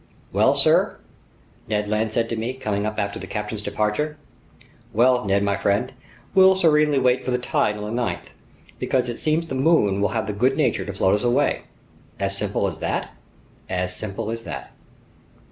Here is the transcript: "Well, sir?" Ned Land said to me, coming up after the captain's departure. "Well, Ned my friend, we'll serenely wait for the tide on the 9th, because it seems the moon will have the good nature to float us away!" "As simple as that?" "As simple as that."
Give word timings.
"Well, 0.33 0.55
sir?" 0.55 0.97
Ned 1.67 1.87
Land 1.87 2.11
said 2.11 2.27
to 2.29 2.35
me, 2.35 2.55
coming 2.55 2.87
up 2.87 2.97
after 2.97 3.19
the 3.19 3.27
captain's 3.27 3.61
departure. 3.61 4.17
"Well, 4.93 5.23
Ned 5.25 5.43
my 5.43 5.57
friend, 5.57 5.93
we'll 6.33 6.55
serenely 6.55 6.97
wait 6.97 7.23
for 7.23 7.29
the 7.29 7.37
tide 7.37 7.77
on 7.77 7.83
the 7.95 8.01
9th, 8.01 8.29
because 8.79 9.09
it 9.09 9.19
seems 9.19 9.45
the 9.45 9.53
moon 9.53 10.01
will 10.01 10.09
have 10.09 10.25
the 10.25 10.33
good 10.33 10.57
nature 10.57 10.85
to 10.85 10.93
float 10.93 11.13
us 11.13 11.23
away!" 11.23 11.65
"As 12.19 12.35
simple 12.35 12.65
as 12.65 12.79
that?" 12.79 13.11
"As 13.69 13.95
simple 13.95 14.31
as 14.31 14.43
that." 14.43 14.71